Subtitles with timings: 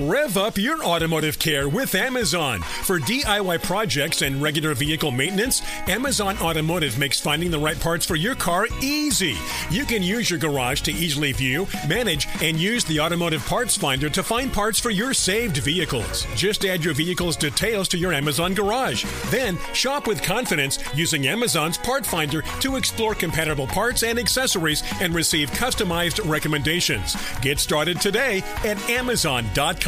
[0.00, 2.60] Rev up your automotive care with Amazon.
[2.60, 8.14] For DIY projects and regular vehicle maintenance, Amazon Automotive makes finding the right parts for
[8.14, 9.36] your car easy.
[9.72, 14.08] You can use your garage to easily view, manage, and use the automotive parts finder
[14.08, 16.28] to find parts for your saved vehicles.
[16.36, 19.04] Just add your vehicle's details to your Amazon garage.
[19.30, 25.12] Then shop with confidence using Amazon's part finder to explore compatible parts and accessories and
[25.12, 27.16] receive customized recommendations.
[27.40, 29.87] Get started today at Amazon.com.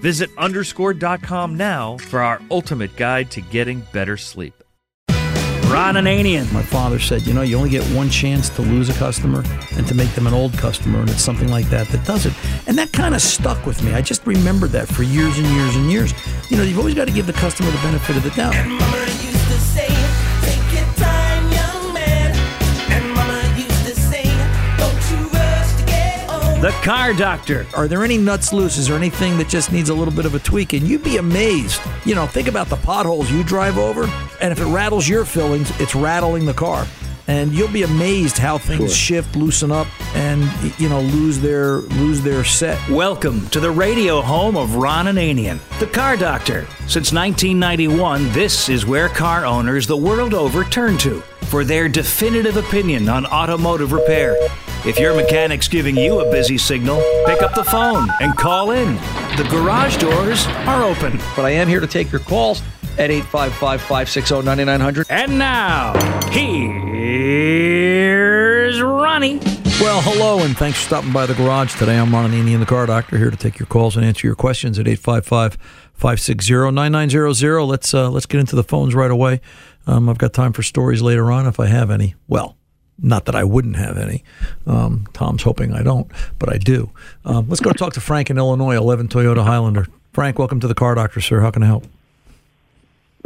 [0.00, 4.54] Visit underscored.com now for our ultimate guide to getting better sleep.
[5.68, 6.50] Ron Ananian.
[6.52, 9.42] My father said, you know, you only get one chance to lose a customer
[9.76, 12.32] and to make them an old customer, and it's something like that that does it.
[12.68, 13.92] And that kind of stuck with me.
[13.92, 16.14] I just remembered that for years and years and years.
[16.50, 18.54] You know, you've always got to give the customer the benefit of the doubt.
[26.60, 27.66] The Car Doctor.
[27.74, 28.78] Are there any nuts loose?
[28.78, 30.72] Is there anything that just needs a little bit of a tweak?
[30.72, 31.82] And you'd be amazed.
[32.06, 35.70] You know, think about the potholes you drive over, and if it rattles your fillings,
[35.78, 36.86] it's rattling the car.
[37.28, 39.22] And you'll be amazed how things Sure.
[39.22, 40.48] shift, loosen up, and
[40.78, 42.78] you know lose their lose their set.
[42.88, 46.66] Welcome to the radio home of Ron Ananian, the Car Doctor.
[46.86, 51.20] Since 1991, this is where car owners the world over turn to
[51.50, 54.36] for their definitive opinion on automotive repair.
[54.84, 58.94] If your mechanic's giving you a busy signal, pick up the phone and call in.
[59.36, 61.18] The garage doors are open.
[61.34, 62.62] But I am here to take your calls
[62.98, 65.06] at 855 560 9900.
[65.10, 65.92] And now,
[66.30, 66.76] here's
[68.80, 69.38] Ronnie.
[69.80, 71.98] Well, hello, and thanks for stopping by the garage today.
[71.98, 74.78] I'm Ron Ananian, the car doctor, here to take your calls and answer your questions
[74.78, 75.58] at 855
[75.92, 77.62] 560 9900.
[77.62, 79.42] Let's uh, let's get into the phones right away.
[79.86, 82.14] Um, I've got time for stories later on if I have any.
[82.26, 82.56] Well,
[82.98, 84.24] not that I wouldn't have any.
[84.66, 86.90] Um, Tom's hoping I don't, but I do.
[87.24, 89.86] Um, let's go talk to Frank in Illinois, 11 Toyota Highlander.
[90.12, 91.40] Frank, welcome to the car doctor, sir.
[91.40, 91.84] How can I help?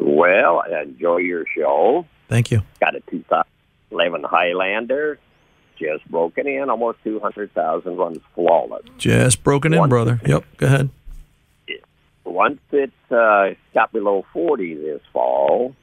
[0.00, 2.06] Well, I enjoy your show.
[2.28, 2.62] Thank you.
[2.80, 5.18] Got a 2011 Highlander,
[5.78, 8.82] just broken in, almost 200,000, runs flawless.
[8.98, 10.20] Just broken in, One- brother.
[10.24, 10.90] Yep, go ahead.
[12.24, 15.74] Once it uh, got below 40 this fall,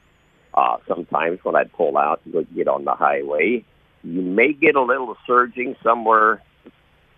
[0.54, 3.64] uh, sometimes when I pull out and go get on the highway,
[4.02, 6.42] you may get a little surging somewhere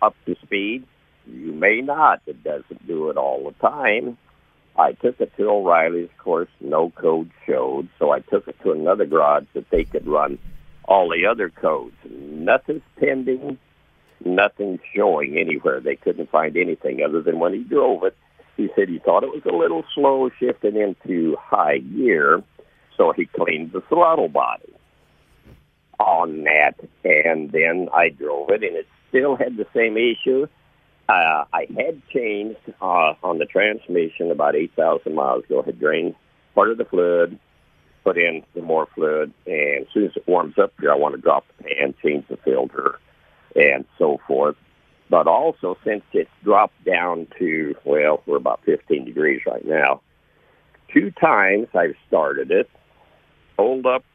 [0.01, 0.85] up to speed.
[1.25, 2.21] You may not.
[2.25, 4.17] It doesn't do it all the time.
[4.77, 8.71] I took it to O'Reilly's, of course, no code showed, so I took it to
[8.71, 10.39] another garage that they could run
[10.85, 11.95] all the other codes.
[12.09, 13.57] Nothing's pending,
[14.23, 15.79] nothing's showing anywhere.
[15.79, 18.15] They couldn't find anything other than when he drove it.
[18.57, 22.43] He said he thought it was a little slow shifting into high gear,
[22.97, 24.73] so he cleaned the throttle body
[25.99, 30.47] on that, and then I drove it, and it still had the same issue.
[31.09, 36.15] Uh, I had changed uh, on the transmission about 8,000 miles ago, had drained
[36.55, 37.37] part of the fluid,
[38.03, 41.15] put in some more fluid, and as soon as it warms up here, I want
[41.15, 42.99] to drop the pan, change the filter,
[43.55, 44.55] and so forth.
[45.09, 50.01] But also, since it's dropped down to, well, we're about 15 degrees right now,
[50.93, 52.69] two times I've started it,
[53.57, 54.05] pulled up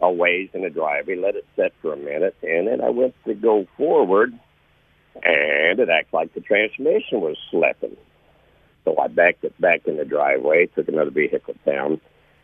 [0.00, 3.14] a ways in the driveway, let it set for a minute, and then I went
[3.26, 4.32] to go forward,
[5.22, 7.96] and it acted like the transmission was slipping.
[8.84, 12.00] So I backed it back in the driveway, took another vehicle down,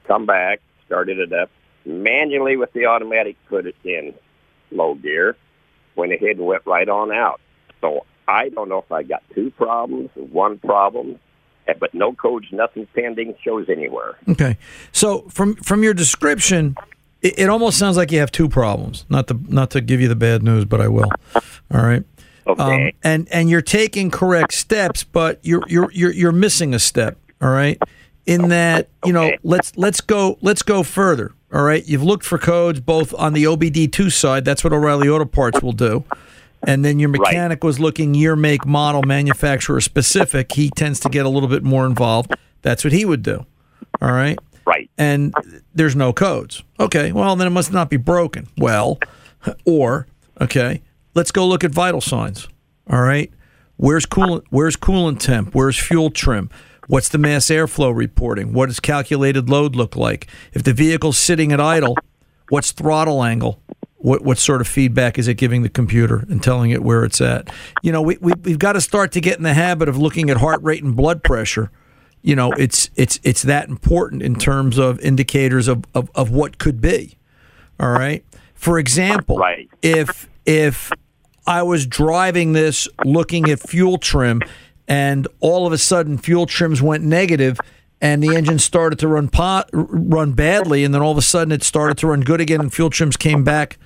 [0.06, 1.50] come back, started it up
[1.84, 4.14] manually with the automatic, put it in
[4.70, 5.36] low gear,
[5.96, 7.40] went ahead and went right on out.
[7.80, 11.18] So I don't know if I got two problems, or one problem,
[11.66, 14.16] eh, but no codes, nothing pending shows anywhere.
[14.28, 14.56] Okay.
[14.92, 16.76] So from from your description,
[17.22, 19.04] it, it almost sounds like you have two problems.
[19.08, 21.10] Not to not to give you the bad news, but I will.
[21.34, 22.04] All right.
[22.50, 22.86] Okay.
[22.88, 27.18] Um, and and you're taking correct steps, but you're you're you're you're missing a step.
[27.40, 27.80] All right.
[28.26, 29.38] In that, you know, Okay.
[29.42, 31.32] let's let's go let's go further.
[31.52, 31.84] All right.
[31.86, 34.44] You've looked for codes both on the OBD2 side.
[34.44, 36.04] That's what O'Reilly Auto Parts will do.
[36.62, 37.20] And then your Right.
[37.20, 40.52] mechanic was looking year, make, model, manufacturer specific.
[40.52, 42.34] He tends to get a little bit more involved.
[42.62, 43.46] That's what he would do.
[44.02, 44.88] All right right.
[44.98, 45.34] and
[45.74, 46.62] there's no codes.
[46.78, 48.46] Okay, well then it must not be broken.
[48.58, 48.98] Well,
[49.64, 50.06] or
[50.40, 50.82] okay,
[51.14, 52.48] let's go look at vital signs.
[52.88, 53.32] All right,
[53.76, 54.44] where's coolant?
[54.50, 55.54] Where's coolant temp?
[55.54, 56.50] Where's fuel trim?
[56.88, 58.52] What's the mass airflow reporting?
[58.52, 60.26] What does calculated load look like?
[60.52, 61.96] If the vehicle's sitting at idle,
[62.48, 63.62] what's throttle angle?
[63.96, 67.20] What what sort of feedback is it giving the computer and telling it where it's
[67.20, 67.48] at?
[67.82, 70.30] You know, we, we we've got to start to get in the habit of looking
[70.30, 71.70] at heart rate and blood pressure
[72.22, 76.58] you know it's it's it's that important in terms of indicators of, of, of what
[76.58, 77.16] could be
[77.78, 79.70] all right for example Right.
[79.80, 80.90] if if
[81.46, 84.40] i was driving this looking at fuel trim
[84.88, 87.58] and all of a sudden fuel trims went negative
[88.00, 89.28] and the engine started to run
[89.72, 92.72] run badly and then all of a sudden it started to run good again and
[92.72, 93.78] fuel trims came back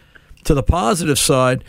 [0.45, 1.65] to the positive side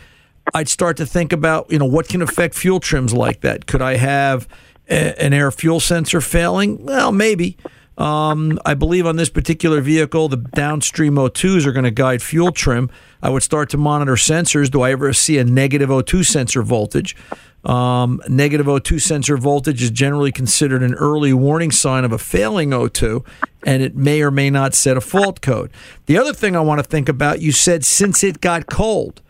[0.54, 3.66] I'd start to think about, you know, what can affect fuel trims like that?
[3.66, 4.48] Could I have
[4.88, 6.84] a, an air fuel sensor failing?
[6.84, 7.56] Well, maybe.
[7.98, 12.52] Um, I believe on this particular vehicle, the downstream O2s are going to guide fuel
[12.52, 12.90] trim.
[13.22, 14.70] I would start to monitor sensors.
[14.70, 17.16] Do I ever see a negative O2 sensor voltage?
[17.64, 22.70] Um, negative O2 sensor voltage is generally considered an early warning sign of a failing
[22.70, 23.26] O2,
[23.64, 25.70] and it may or may not set a fault code.
[26.04, 29.20] The other thing I want to think about, you said since it got cold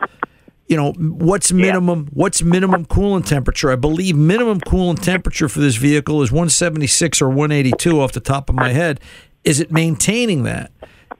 [0.67, 3.71] you know what's minimum what's minimum coolant temperature?
[3.71, 8.49] I believe minimum coolant temperature for this vehicle is 176 or 182 off the top
[8.49, 8.99] of my head.
[9.43, 10.71] Is it maintaining that?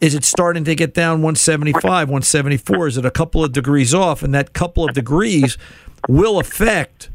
[0.02, 4.22] Is it starting to get down 175 174 is it a couple of degrees off?
[4.22, 5.58] And that couple of degrees
[6.10, 7.10] will affect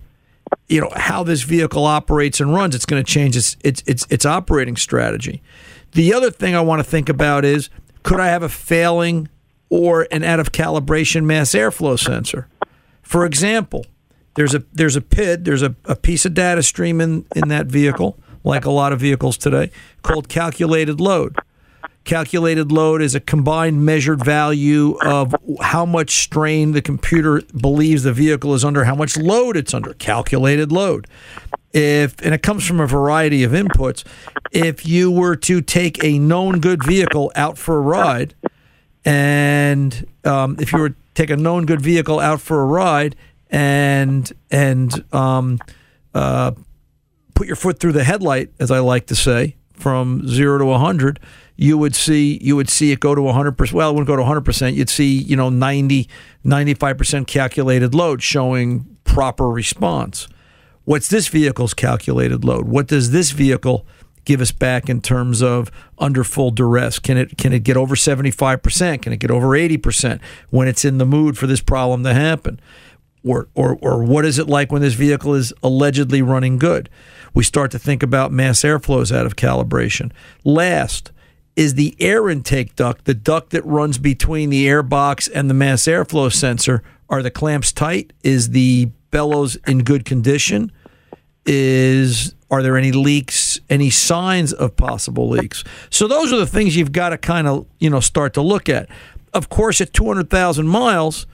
[0.68, 2.74] you know how this vehicle operates and runs.
[2.74, 5.42] It's going to change its its its, its operating strategy.
[5.92, 7.68] The other thing i want to think about is
[8.02, 9.28] could i have a failing
[9.72, 12.46] or an out of calibration mass airflow sensor.
[13.00, 13.86] For example,
[14.34, 17.68] there's a there's a PID, there's a, a piece of data stream in, in that
[17.68, 19.70] vehicle, like a lot of vehicles today,
[20.02, 21.38] called calculated load.
[22.04, 28.12] Calculated load is a combined measured value of how much strain the computer believes the
[28.12, 29.94] vehicle is under, how much load it's under.
[29.94, 31.06] Calculated load.
[31.72, 34.04] If and it comes from a variety of inputs.
[34.50, 38.34] If you were to take a known good vehicle out for a ride,
[39.04, 43.16] and um, if you were to take a known good vehicle out for a ride
[43.50, 45.58] and and um,
[46.14, 46.52] uh,
[47.34, 51.20] put your foot through the headlight, as I like to say, from zero to hundred,
[51.56, 53.76] you would see you would see it go to hundred percent.
[53.76, 54.76] Well, it wouldn't go to hundred percent.
[54.76, 56.08] You'd see you know 90,
[56.44, 60.28] 95 percent calculated load showing proper response.
[60.84, 62.66] What's this vehicle's calculated load?
[62.66, 63.86] What does this vehicle
[64.24, 66.98] give us back in terms of under full duress?
[66.98, 69.02] Can it can it get over 75%?
[69.02, 72.60] Can it get over 80% when it's in the mood for this problem to happen?
[73.24, 76.90] Or, or, or what is it like when this vehicle is allegedly running good?
[77.32, 80.10] We start to think about mass airflows out of calibration.
[80.42, 81.12] Last
[81.54, 85.54] is the air intake duct, the duct that runs between the air box and the
[85.54, 86.82] mass airflow sensor.
[87.08, 88.12] Are the clamps tight?
[88.24, 90.72] Is the bellows in good condition?
[91.46, 95.64] is are there any leaks any signs of possible leaks?
[95.90, 98.68] So those are the things you've got to kind of you know start to look
[98.68, 98.88] at.
[99.32, 101.26] Of course at 200,000 miles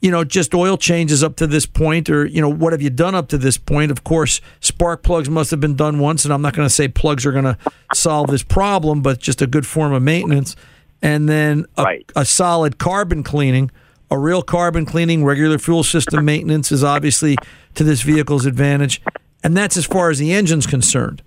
[0.00, 2.90] you know just oil changes up to this point or you know what have you
[2.90, 3.90] done up to this point?
[3.90, 6.86] Of course spark plugs must have been done once and I'm not going to say
[6.86, 7.56] plugs are going to
[7.94, 10.54] solve this problem but just a good form of maintenance.
[11.00, 12.12] And then a, Right.
[12.14, 13.70] a solid carbon cleaning
[14.10, 17.36] a real carbon cleaning regular fuel system maintenance is obviously
[17.74, 19.02] to this vehicle's advantage
[19.42, 21.22] and that's as far as the engine's concerned.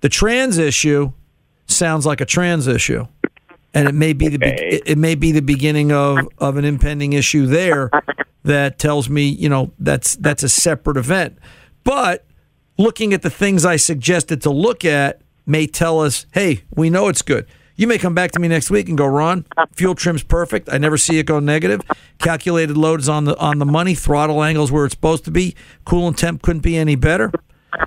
[0.00, 1.12] The trans issue
[1.66, 3.06] sounds like a trans issue,
[3.74, 7.12] and it may be the be- it may be the beginning of of an impending
[7.12, 7.90] issue there
[8.44, 11.38] that tells me you know that's that's a separate event.
[11.84, 12.24] But
[12.76, 17.08] looking at the things I suggested to look at, may tell us, hey, we know
[17.08, 17.46] it's good.
[17.78, 20.68] You may come back to me next week and go, Ron, fuel trim's perfect.
[20.70, 21.80] I never see it go negative.
[22.18, 23.94] Calculated load is on the on the money.
[23.94, 25.54] Throttle angles where it's supposed to be.
[25.86, 27.30] Coolant temp couldn't be any better.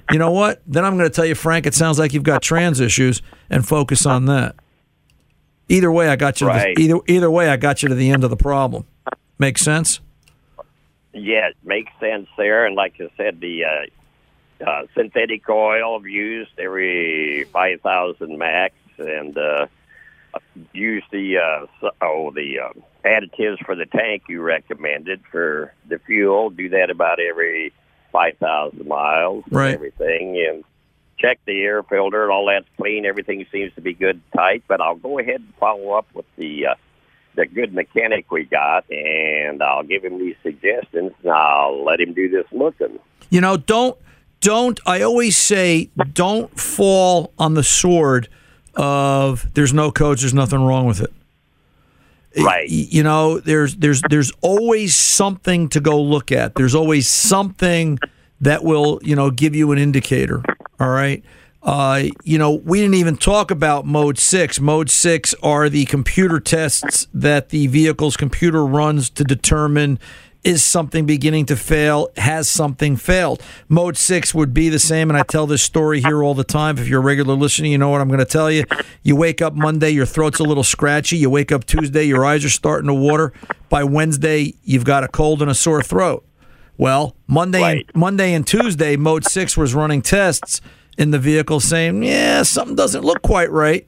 [0.09, 0.61] You know what?
[0.65, 1.65] Then I'm going to tell you, Frank.
[1.65, 4.55] It sounds like you've got trans issues, and focus on that.
[5.67, 6.47] Either way, I got you.
[6.47, 6.73] Right.
[6.73, 8.85] To the, either either way, I got you to the end of the problem.
[9.39, 9.99] Makes sense.
[11.11, 12.65] Yeah, it makes sense there.
[12.65, 19.67] And like I said, the uh, uh, synthetic oil used every 5,000 max and uh,
[20.73, 22.69] use the uh, oh the uh,
[23.05, 26.49] additives for the tank you recommended for the fuel.
[26.49, 27.73] Do that about every
[28.11, 29.73] 5,000 miles and Right.
[29.73, 30.45] everything.
[30.49, 30.63] And
[31.17, 33.05] check the air filter and all that's clean.
[33.05, 34.63] Everything seems to be good tight.
[34.67, 36.75] But I'll go ahead and follow up with the uh,
[37.35, 42.13] the good mechanic we got, and I'll give him these suggestions, and I'll let him
[42.13, 42.99] do this looking.
[43.29, 43.97] You know, don't
[44.41, 44.79] don't.
[44.85, 48.27] I always say, don't fall on the sword
[48.75, 51.11] of there's no coach, there's nothing wrong with it.
[52.37, 52.69] Right.
[52.69, 56.55] You know, there's there's there's always something to go look at.
[56.55, 57.99] There's always something
[58.39, 60.43] that will you know give you an indicator.
[60.79, 61.23] All right.
[61.63, 64.59] Uh, you know, we didn't even talk about mode six.
[64.59, 69.99] Mode six are the computer tests that the vehicle's computer runs to determine
[70.43, 72.09] is something beginning to fail?
[72.17, 73.41] Has something failed?
[73.69, 76.77] Mode six would be the same, and I tell this story here all the time.
[76.77, 78.63] If you're a regular listener, you know what I'm going to tell you.
[79.03, 81.17] You wake up Monday, your throat's a little scratchy.
[81.17, 83.33] You wake up Tuesday, your eyes are starting to water.
[83.69, 86.25] By Wednesday, you've got a cold and a sore throat.
[86.77, 87.85] Well, Monday Right.
[87.93, 90.61] and Monday and Tuesday, Mode Six was running tests
[90.97, 93.87] in the vehicle, saying, "Yeah, something doesn't look quite right."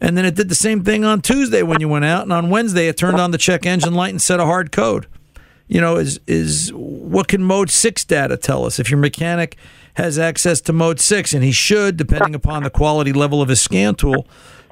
[0.00, 2.48] And then it did the same thing on Tuesday when you went out, and on
[2.48, 5.06] Wednesday it turned on the check engine light and set a hard code.
[5.70, 8.80] You know, is is what can Mode Six data tell us?
[8.80, 9.56] If your mechanic
[9.94, 13.62] has access to Mode Six, and he should, depending upon the quality level of his
[13.62, 14.26] scan tool,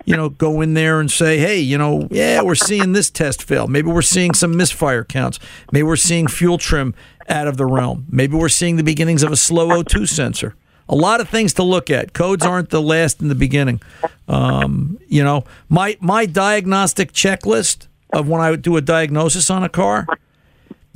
[0.04, 3.44] you know, go in there and say, hey, you know, yeah, we're seeing this test
[3.44, 3.68] fail.
[3.68, 5.38] Maybe we're seeing some misfire counts.
[5.70, 6.96] Maybe we're seeing fuel trim
[7.28, 8.06] out of the realm.
[8.10, 10.56] Maybe we're seeing the beginnings of a slow O2 sensor.
[10.88, 12.12] A lot of things to look at.
[12.12, 13.80] Codes aren't the last in the beginning.
[14.26, 19.62] Um, you know, my my diagnostic checklist of when I would do a diagnosis on
[19.62, 20.06] a car,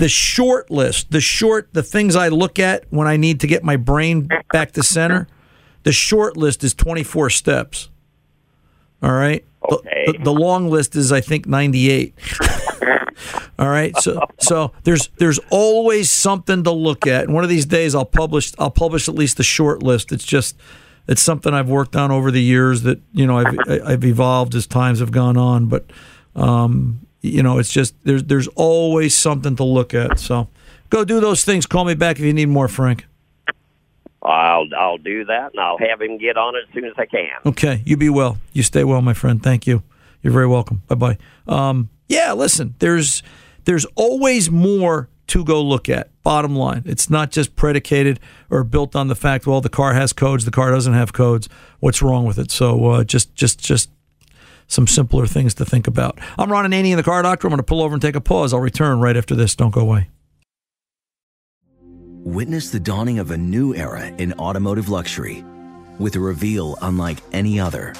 [0.02, 3.62] the short list, the short, the things I look at when I need to get
[3.62, 5.28] my brain back to center,
[5.84, 7.88] the short list is 24 steps.
[9.00, 9.44] All right.
[9.44, 10.04] The- Okay.
[10.08, 12.14] The, the long list is, I think, 98.
[13.60, 13.96] All right.
[13.98, 17.24] So, so there's there's always something to look at.
[17.26, 20.10] And one of these days, I'll publish I'll publish at least the short list.
[20.10, 20.56] It's just
[21.06, 23.56] it's something I've worked on over the years that you know I've
[23.86, 25.66] I've evolved as times have gone on.
[25.66, 25.84] But
[26.34, 30.18] um, you know, it's just there's there's always something to look at.
[30.18, 30.48] So
[30.90, 31.66] go do those things.
[31.66, 33.06] Call me back if you need more, Frank.
[34.22, 37.06] I'll I'll do that, and I'll have him get on it as soon as I
[37.06, 37.30] can.
[37.46, 38.38] Okay, you be well.
[38.52, 39.42] You stay well, my friend.
[39.42, 39.82] Thank you.
[40.22, 40.82] You're very welcome.
[40.86, 41.18] Bye bye.
[41.46, 42.74] Um, yeah, listen.
[42.78, 43.22] There's
[43.64, 46.10] there's always more to go look at.
[46.22, 49.44] Bottom line, it's not just predicated or built on the fact.
[49.44, 50.44] Well, the car has codes.
[50.44, 51.48] The car doesn't have codes.
[51.80, 52.52] What's wrong with it?
[52.52, 53.90] So uh, just just just
[54.72, 56.18] some simpler things to think about.
[56.38, 57.46] I'm Ron Ananian, the car doctor.
[57.46, 58.52] I'm going to pull over and take a pause.
[58.52, 59.54] I'll return right after this.
[59.54, 60.08] Don't go away.
[62.24, 65.44] Witness the dawning of a new era in automotive luxury
[65.98, 67.94] with a reveal unlike any other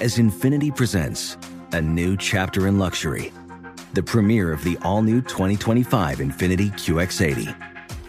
[0.00, 1.36] as Infiniti presents
[1.72, 3.32] a new chapter in luxury,
[3.94, 7.56] the premiere of the all new 2025 Infiniti QX80.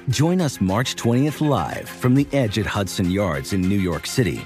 [0.09, 4.45] Join us March 20th live from the edge at Hudson Yards in New York City,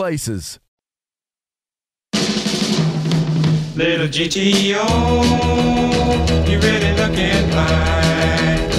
[0.00, 0.58] places.
[3.76, 4.80] Little GTO,
[6.48, 8.70] you really looking fine.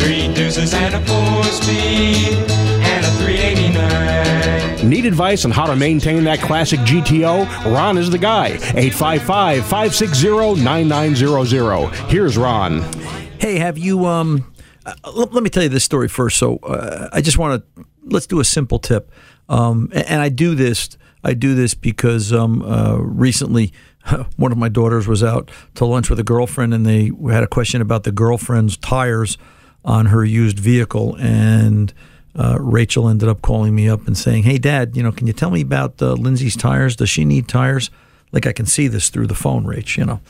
[0.00, 2.34] Three deuces and a four speed
[2.82, 4.90] and a 389.
[4.90, 7.46] Need advice on how to maintain that classic GTO?
[7.72, 8.48] Ron is the guy.
[8.48, 11.94] 855 560 9900.
[12.10, 12.82] Here's Ron.
[13.38, 14.06] Hey, have you?
[14.06, 14.52] Um,
[14.84, 16.36] uh, let, let me tell you this story first.
[16.36, 19.12] So uh, I just want to let's do a simple tip,
[19.48, 20.90] um, and, and I do this.
[21.24, 23.72] I do this because um, uh, recently
[24.36, 27.48] one of my daughters was out to lunch with a girlfriend, and they had a
[27.48, 29.38] question about the girlfriend's tires
[29.84, 31.92] on her used vehicle, and
[32.36, 35.32] uh, Rachel ended up calling me up and saying, "Hey, Dad, you know, can you
[35.32, 36.96] tell me about uh, Lindsay's tires?
[36.96, 37.90] Does she need tires?"
[38.30, 39.96] Like I can see this through the phone, Rach.
[39.96, 40.20] You know,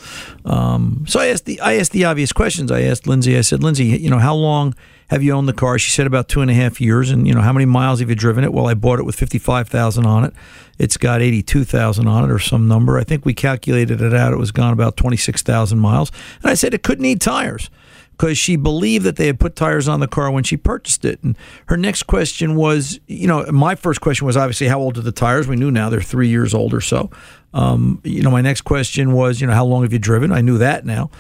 [0.45, 2.71] um, so I asked the I asked the obvious questions.
[2.71, 3.37] I asked Lindsay.
[3.37, 4.75] I said, Lindsay, you know, how long
[5.09, 5.79] have you owned the car?
[5.79, 7.11] She said about two and a half years.
[7.11, 8.53] And you know, how many miles have you driven it?
[8.53, 10.35] Well, I bought it with fifty five thousand on it.
[10.79, 12.99] It's got eighty two thousand on it, or some number.
[12.99, 14.33] I think we calculated it out.
[14.33, 16.13] It was gone about twenty six thousand miles.
[16.43, 17.71] And I said it could need tires
[18.19, 21.23] because she believed that they had put tires on the car when she purchased it.
[21.23, 25.03] And her next question was, you know, my first question was obviously how old are
[25.03, 25.47] the tires?
[25.47, 27.11] We knew now they're three years old or so.
[27.55, 30.33] Um, you know, my next question was, you know, how long have you driven?
[30.33, 31.11] I knew that now.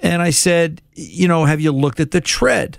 [0.00, 2.78] And I said, you know, have you looked at the tread?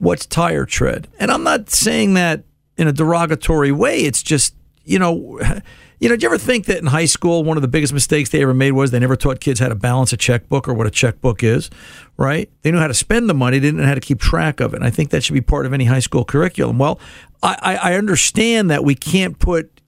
[0.00, 1.08] What's tire tread?
[1.18, 2.42] And I'm not saying that
[2.76, 4.00] in a derogatory way.
[4.00, 5.38] It's just, you know,
[6.00, 8.30] you know, do you ever think that in high school one of the biggest mistakes
[8.30, 10.86] they ever made was they never taught kids how to balance a checkbook or what
[10.86, 11.68] a checkbook is,
[12.16, 12.50] right?
[12.62, 14.78] They knew how to spend the money, didn't know how to keep track of it.
[14.78, 16.78] And I think that should be part of any high school curriculum.
[16.78, 16.98] Well,
[17.42, 19.82] I, I understand that we can't put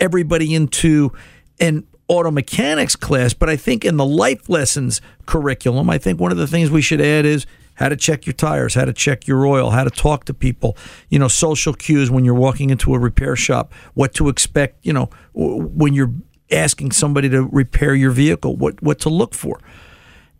[0.00, 1.12] everybody into
[1.60, 6.32] an auto mechanics class, but I think in the life lessons curriculum, I think one
[6.32, 9.26] of the things we should add is how to check your tires, how to check
[9.26, 10.76] your oil, how to talk to people,
[11.08, 14.92] you know, social cues when you're walking into a repair shop, what to expect, you
[14.92, 16.12] know, when you're
[16.50, 19.60] asking somebody to repair your vehicle, what what to look for.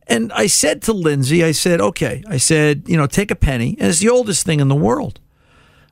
[0.08, 3.76] And I said to Lindsay, I said, okay, I said, you know, take a penny,
[3.78, 5.20] and it's the oldest thing in the world.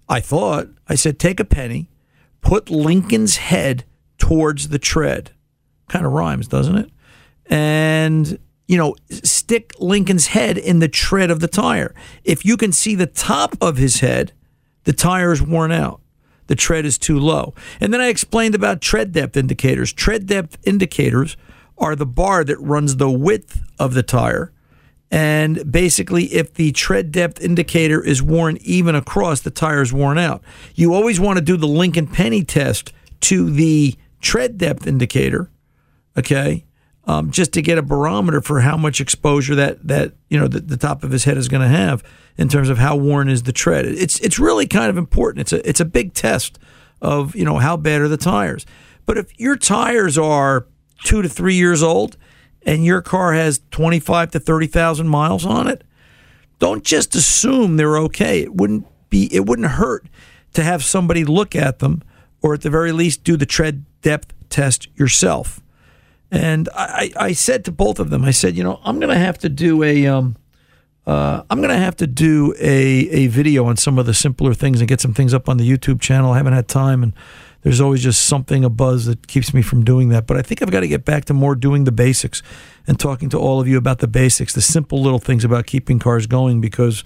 [0.08, 1.88] I thought, I said, take a penny,
[2.40, 3.84] put Lincoln's head
[4.18, 5.30] towards the tread.
[5.88, 6.90] Kind of rhymes, doesn't it?
[7.46, 8.38] And
[8.70, 11.92] you know, stick Lincoln's head in the tread of the tire.
[12.22, 14.30] If you can see the top of his head,
[14.84, 16.00] the tire is worn out.
[16.46, 17.52] The tread is too low.
[17.80, 19.92] And then I explained about tread depth indicators.
[19.92, 21.36] Tread depth indicators
[21.78, 24.52] are the bar that runs the width of the tire.
[25.10, 30.16] And basically, if the tread depth indicator is worn even across, the tire is worn
[30.16, 30.44] out.
[30.76, 35.50] You always want to do the Lincoln Penny test to the tread depth indicator,
[36.16, 36.66] okay?
[37.10, 40.60] Um, just to get a barometer for how much exposure that that you know the,
[40.60, 42.04] the top of his head is going to have
[42.38, 43.84] in terms of how worn is the tread.
[43.84, 45.40] It's it's really kind of important.
[45.40, 46.60] It's a it's a big test
[47.02, 48.64] of you know how bad are the tires.
[49.06, 50.66] But if your tires are
[51.02, 52.16] two to three years old
[52.62, 55.82] and your car has twenty five to thirty thousand miles on it,
[56.60, 58.42] don't just assume they're okay.
[58.42, 60.06] It wouldn't be it wouldn't hurt
[60.52, 62.04] to have somebody look at them
[62.40, 65.60] or at the very least do the tread depth test yourself.
[66.30, 69.18] And I, I said to both of them, I said, you know, I'm going to
[69.18, 70.36] have to do a, um,
[71.06, 74.54] uh, I'm going to have to do a, a video on some of the simpler
[74.54, 76.32] things and get some things up on the YouTube channel.
[76.32, 77.14] I haven't had time, and
[77.62, 80.26] there's always just something, a buzz that keeps me from doing that.
[80.26, 82.42] But I think I've got to get back to more doing the basics
[82.86, 85.98] and talking to all of you about the basics, the simple little things about keeping
[85.98, 87.04] cars going because.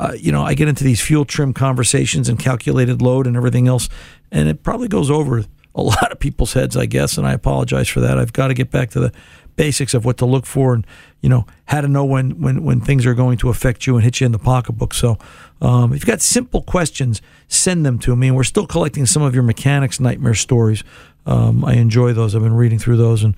[0.00, 3.66] Uh, you know, I get into these fuel trim conversations and calculated load and everything
[3.66, 3.88] else,
[4.30, 5.42] and it probably goes over
[5.74, 8.18] a lot of people's heads, I guess, and I apologize for that.
[8.18, 9.12] I've got to get back to the
[9.56, 10.86] basics of what to look for and
[11.20, 14.04] you know how to know when when when things are going to affect you and
[14.04, 14.94] hit you in the pocketbook.
[14.94, 15.18] So
[15.60, 18.28] um, if you've got simple questions, send them to me.
[18.28, 20.84] And we're still collecting some of your mechanics nightmare stories.
[21.26, 22.34] Um, I enjoy those.
[22.34, 23.36] I've been reading through those and.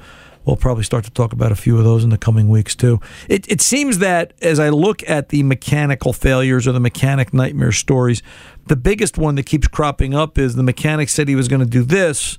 [0.51, 2.99] We'll probably start to talk about a few of those in the coming weeks too.
[3.29, 7.71] It, it seems that as I look at the mechanical failures or the mechanic nightmare
[7.71, 8.21] stories,
[8.67, 11.69] the biggest one that keeps cropping up is the mechanic said he was going to
[11.69, 12.37] do this,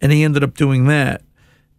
[0.00, 1.22] and he ended up doing that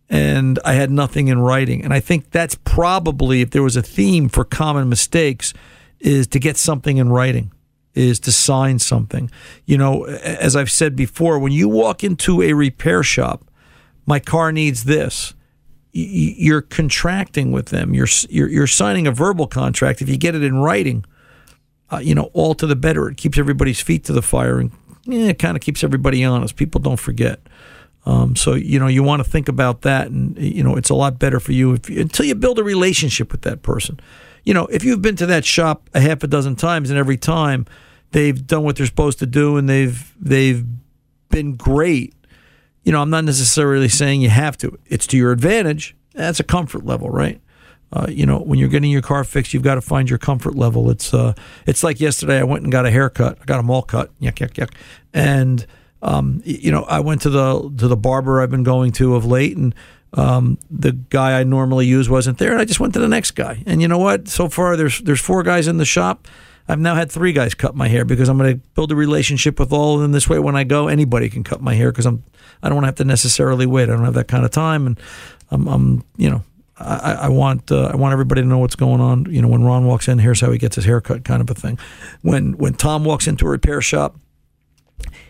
[0.09, 1.85] and I had nothing in writing.
[1.85, 5.53] And I think that's probably, if there was a theme for common mistakes,
[6.01, 7.53] is to get something in writing,
[7.93, 9.31] is to sign something.
[9.65, 13.45] You know, as I've said before, when you walk into a repair shop,
[14.05, 15.33] my car needs this.
[15.93, 17.93] You're contracting with them.
[17.93, 20.01] You're you're, you're signing a verbal contract.
[20.01, 21.05] If you get it in writing,
[21.91, 23.09] uh, you know, all to the better.
[23.09, 24.71] It keeps everybody's feet to the fire and
[25.09, 26.55] eh, it kind of keeps everybody honest.
[26.55, 27.41] People don't forget.
[28.05, 30.95] Um, so you know you want to think about that, and you know it's a
[30.95, 33.99] lot better for you, if, until you build a relationship with that person.
[34.43, 37.17] You know, if you've been to that shop a half a dozen times, and every
[37.17, 37.67] time
[38.11, 40.65] they've done what they're supposed to do, and they've they've
[41.29, 42.15] been great.
[42.83, 44.77] You know, I'm not necessarily saying you have to.
[44.87, 45.95] It's to your advantage.
[46.13, 47.41] That's a comfort level, right?
[47.93, 50.55] Uh, you know, when you're getting your car fixed, you've got to find your comfort
[50.55, 50.89] level.
[50.89, 51.33] It's uh,
[51.65, 52.39] it's like yesterday.
[52.39, 53.37] I went and got a haircut.
[53.41, 54.17] I got a all cut.
[54.19, 54.73] Yuck, yuck, yuck.
[55.13, 55.65] And
[56.01, 59.25] um, you know, I went to the to the barber I've been going to of
[59.25, 59.75] late, and
[60.13, 63.31] um, the guy I normally use wasn't there, and I just went to the next
[63.31, 63.61] guy.
[63.65, 64.29] And you know what?
[64.29, 66.27] So far, there's there's four guys in the shop.
[66.67, 69.59] I've now had three guys cut my hair because I'm going to build a relationship
[69.59, 70.11] with all of them.
[70.11, 72.23] This way, when I go, anybody can cut my hair because I'm
[72.63, 73.83] I don't want to have to necessarily wait.
[73.83, 74.99] I don't have that kind of time, and
[75.49, 76.43] I'm, I'm you know
[76.77, 79.25] I, I, want uh, I want everybody to know what's going on.
[79.29, 81.53] You know, when Ron walks in, here's how he gets his haircut, kind of a
[81.53, 81.77] thing.
[82.21, 84.17] When when Tom walks into a repair shop,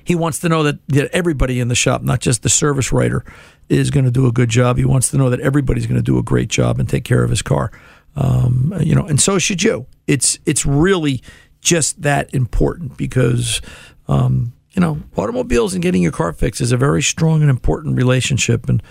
[0.03, 3.23] he wants to know that, that everybody in the shop, not just the service writer,
[3.69, 4.77] is going to do a good job.
[4.77, 7.23] He wants to know that everybody's going to do a great job and take care
[7.23, 7.71] of his car.
[8.15, 9.85] Um, you know, and so should you.
[10.11, 11.21] It's it's really
[11.61, 13.61] just that important because
[14.07, 17.95] um, you know automobiles and getting your car fixed is a very strong and important
[17.95, 18.67] relationship.
[18.69, 18.83] And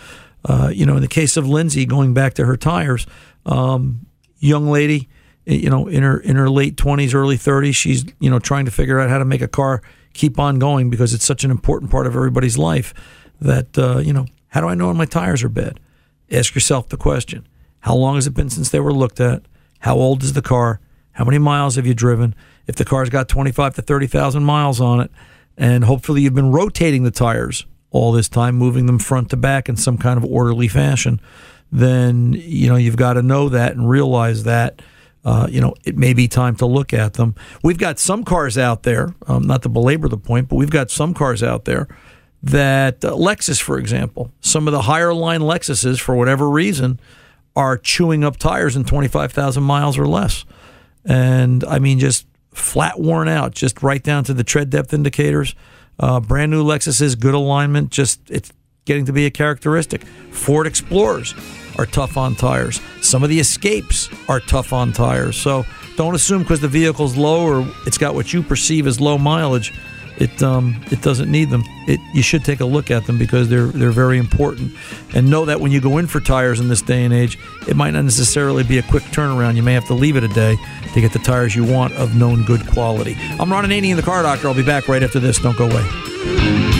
[0.45, 3.07] uh, you know, in the case of Lindsay, going back to her tires,
[3.47, 4.07] um,
[4.39, 5.09] young lady,
[5.45, 8.71] you know, in her in her late twenties, early thirties, she's you know trying to
[8.71, 11.91] figure out how to make a car keep on going because it's such an important
[11.91, 12.95] part of everybody's life
[13.41, 15.81] that, uh, you know, how do I know when my tires are bad?
[16.31, 17.47] Ask yourself the question
[17.81, 19.43] How long has it been since they were looked at?
[19.81, 20.81] How old is the car?
[21.13, 22.35] How many miles have you driven?
[22.67, 25.11] If the car's got 25 to 30,000 miles on it,
[25.57, 29.69] and hopefully you've been rotating the tires all this time, moving them front to back
[29.69, 31.21] in some kind of orderly fashion,
[31.73, 34.81] then, you know, you've got to know that and realize that
[35.25, 37.35] uh, you know, it may be time to look at them.
[37.63, 40.91] We've got some cars out there, um, not to belabor the point, but we've got
[40.91, 41.89] some cars out there
[42.43, 46.99] that uh, Lexus, for example, some of the higher line Lexuses, for whatever reason,
[47.55, 50.47] are chewing up tires in 25,000 miles or less.
[51.05, 55.55] And I mean, just flat worn out, just right down to the tread depth indicators.
[55.99, 58.53] Uh, brand new Lexuses, good alignment, just it's
[58.85, 60.05] getting to be a characteristic.
[60.33, 61.35] Ford Explorers
[61.79, 62.81] are tough on tires.
[63.03, 65.37] Some of the escapes are tough on tires.
[65.37, 65.65] So
[65.97, 69.73] don't assume because the vehicle's low or it's got what you perceive as low mileage,
[70.21, 71.65] it um, it doesn't need them.
[71.89, 74.73] It you should take a look at them because they're they're very important.
[75.15, 77.75] And know that when you go in for tires in this day and age, it
[77.75, 79.57] might not necessarily be a quick turnaround.
[79.57, 80.57] You may have to leave it a day
[80.93, 83.17] to get the tires you want of known good quality.
[83.41, 84.49] I'm Ron Ananian the Car Doctor.
[84.49, 85.39] I'll be back right after this.
[85.39, 86.80] Don't go away.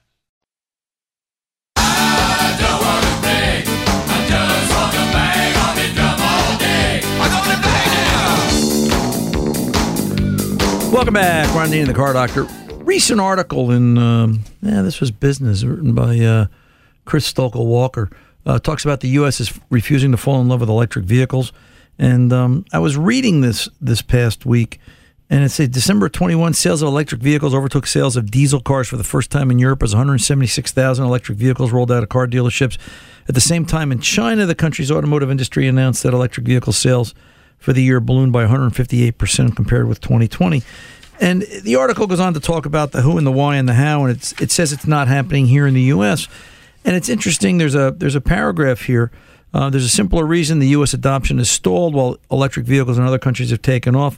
[10.91, 11.55] Welcome back.
[11.55, 12.43] Ron Dean, the Car Doctor.
[12.83, 16.47] Recent article in, um, yeah, this was business, written by uh,
[17.05, 18.09] Chris Stokel Walker.
[18.45, 19.39] Uh, talks about the U.S.
[19.39, 21.53] is refusing to fall in love with electric vehicles.
[21.97, 24.81] And um, I was reading this this past week,
[25.29, 28.97] and it said December 21, sales of electric vehicles overtook sales of diesel cars for
[28.97, 32.77] the first time in Europe as 176,000 electric vehicles rolled out of car dealerships.
[33.29, 37.15] At the same time, in China, the country's automotive industry announced that electric vehicle sales
[37.61, 40.63] for the year ballooned by 158% compared with 2020.
[41.21, 43.75] And the article goes on to talk about the who and the why and the
[43.75, 46.27] how, and it's, it says it's not happening here in the U.S.
[46.83, 47.59] And it's interesting.
[47.59, 49.11] There's a there's a paragraph here.
[49.53, 50.95] Uh, there's a simpler reason the U.S.
[50.95, 54.17] adoption is stalled while electric vehicles in other countries have taken off.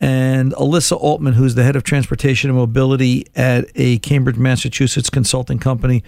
[0.00, 5.58] And Alyssa Altman, who's the head of transportation and mobility at a Cambridge, Massachusetts consulting
[5.58, 6.02] company,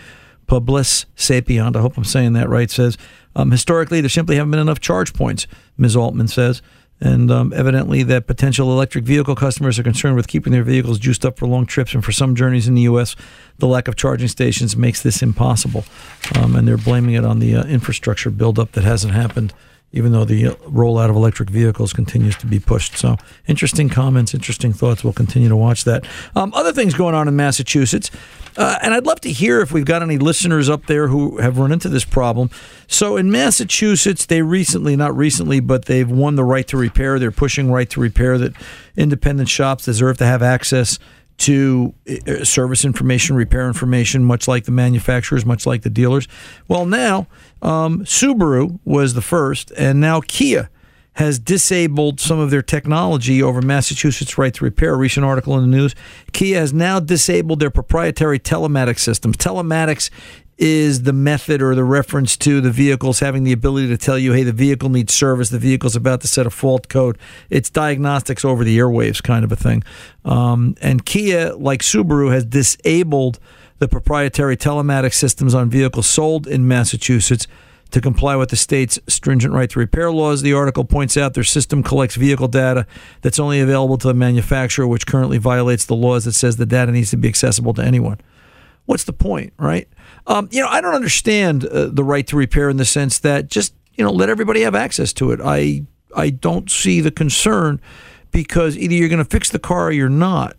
[0.51, 2.99] Publicis Sapient, I hope I'm saying that right, says
[3.37, 5.47] um, historically there simply haven't been enough charge points,
[5.79, 5.95] Ms.
[5.95, 6.61] Altman says.
[7.01, 11.25] And um, evidently, that potential electric vehicle customers are concerned with keeping their vehicles juiced
[11.25, 11.95] up for long trips.
[11.95, 13.17] And for some journeys in the U.S.,
[13.59, 15.85] the lack of charging stations makes this impossible.
[16.37, 19.55] Um, and they're blaming it on the uh, infrastructure buildup that hasn't happened,
[19.93, 22.97] even though the rollout of electric vehicles continues to be pushed.
[22.97, 25.03] So, interesting comments, interesting thoughts.
[25.03, 26.07] We'll continue to watch that.
[26.37, 28.11] Um, other things going on in Massachusetts.
[28.57, 31.59] Uh, and I'd love to hear if we've got any listeners up there who have
[31.59, 32.51] run into this problem.
[32.89, 37.19] So in Massachusetts, they recently, not recently, but they've won the right to repair.
[37.19, 38.55] They're pushing right to repair that
[38.97, 40.99] independent shops deserve to have access
[41.41, 46.29] to uh, service information, repair information, much like the manufacturers, much like the dealers.
[46.69, 47.27] Well, now
[47.63, 50.69] um, Subaru was the first, and now Kia
[51.15, 54.95] has disabled some of their technology over Massachusetts' right to repair.
[54.95, 55.95] A recent article in the news
[56.33, 59.37] Kia has now disabled their proprietary telematics systems.
[59.37, 60.11] Telematics
[60.61, 64.35] is the method or the reference to the vehicles having the ability to tell you,
[64.35, 67.17] hey, the vehicle needs service, the vehicle's about to set a fault code.
[67.49, 69.83] It's diagnostics over the airwaves kind of a thing.
[70.23, 73.41] Um, and Kia, like Subaru, has disabled
[73.79, 77.47] the proprietary telematics systems on vehicles sold in Massachusetts
[77.91, 80.43] to comply with the state's stringent right to repair laws.
[80.43, 82.87] The article points out their system collects vehicle data
[83.23, 86.93] that's only available to the manufacturer, which currently violates the laws that says the data
[86.93, 88.19] needs to be accessible to anyone.
[88.91, 89.87] What's the point, right?
[90.27, 93.47] Um, you know, I don't understand uh, the right to repair in the sense that
[93.47, 95.39] just you know let everybody have access to it.
[95.41, 95.85] I
[96.17, 97.81] I don't see the concern
[98.33, 100.57] because either you're going to fix the car or you're not.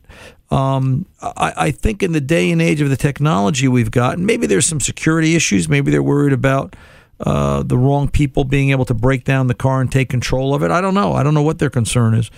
[0.50, 4.48] Um, I, I, think in the day and age of the technology we've got, maybe
[4.48, 5.68] there's some security issues.
[5.68, 6.78] Maybe they're worried about
[7.20, 10.64] uh, the wrong people being able to break down the car and take control of
[10.64, 10.72] it.
[10.72, 11.14] I don't know.
[11.14, 12.32] I don't know what their concern is.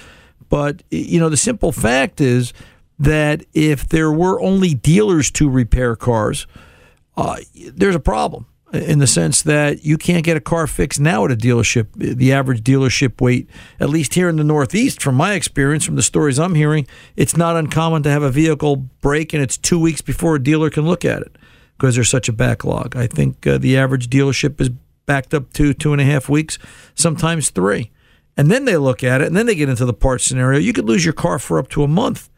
[0.50, 2.52] But, you know, the simple fact is
[3.00, 6.48] that if there were only dealers to repair cars,
[7.18, 7.38] uh,
[7.74, 11.32] there's a problem in the sense that you can't get a car fixed now at
[11.32, 11.88] a dealership.
[11.94, 13.48] The average dealership wait,
[13.80, 17.38] at least here in the Northeast, from my experience, from the stories I'm hearing, it's
[17.38, 20.86] not uncommon to have a vehicle break and it's two weeks before a dealer can
[20.86, 21.36] look at it
[21.78, 22.96] because there's such a backlog.
[22.96, 24.70] I think uh, the average dealership is
[25.06, 26.58] backed up to two and a half weeks,
[26.96, 27.92] sometimes three.
[28.36, 30.60] And then they look at it and then they get into the parts scenario.
[30.60, 32.30] You could lose your car for up to a month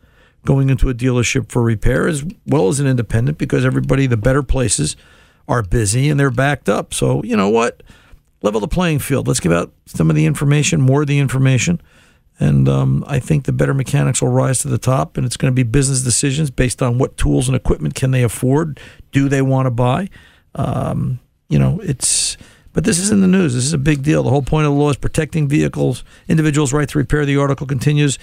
[0.45, 4.43] going into a dealership for repair as well as an independent because everybody, the better
[4.43, 4.95] places,
[5.47, 6.93] are busy and they're backed up.
[6.93, 7.84] So, you know what?
[8.41, 9.27] Level the playing field.
[9.27, 11.81] Let's give out some of the information, more of the information.
[12.39, 15.51] And um, I think the better mechanics will rise to the top, and it's going
[15.51, 18.79] to be business decisions based on what tools and equipment can they afford,
[19.12, 20.10] do they want to buy.
[20.53, 22.38] Um, you know, it's.
[22.73, 23.53] But this is in the news.
[23.53, 24.21] This is a big deal.
[24.21, 27.25] The whole point of the law is protecting vehicles, individuals' right to repair.
[27.25, 28.19] The article continues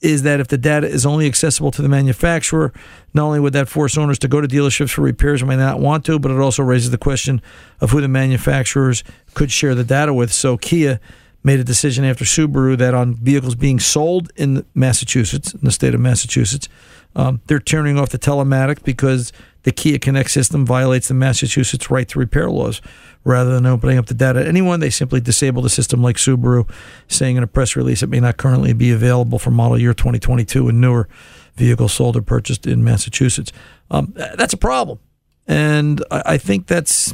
[0.00, 2.72] is that if the data is only accessible to the manufacturer,
[3.14, 5.80] not only would that force owners to go to dealerships for repairs when they not
[5.80, 7.40] want to, but it also raises the question
[7.80, 9.02] of who the manufacturers
[9.34, 10.32] could share the data with.
[10.32, 11.00] So Kia
[11.42, 15.94] made a decision after Subaru that on vehicles being sold in Massachusetts, in the state
[15.94, 16.68] of Massachusetts,
[17.14, 19.32] um, they're turning off the telematics because
[19.66, 22.80] the Kia Connect system violates the Massachusetts right to repair laws.
[23.24, 26.70] Rather than opening up the data to anyone, they simply disable the system like Subaru,
[27.08, 30.68] saying in a press release it may not currently be available for model year 2022
[30.68, 31.08] and newer
[31.56, 33.50] vehicles sold or purchased in Massachusetts.
[33.90, 35.00] Um, that's a problem.
[35.48, 37.12] And I think that's,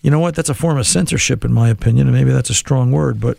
[0.00, 2.06] you know what, that's a form of censorship, in my opinion.
[2.06, 3.36] And maybe that's a strong word, but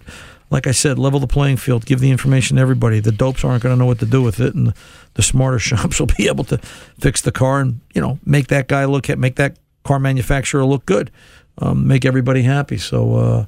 [0.49, 2.99] like I said, level the playing field, give the information to everybody.
[2.99, 4.73] The dopes aren't going to know what to do with it, and
[5.15, 6.57] the smarter shops will be able to
[6.99, 10.65] fix the car and you know make that guy look at make that car manufacturer
[10.65, 11.11] look good,
[11.59, 12.77] um, make everybody happy.
[12.77, 13.45] So uh,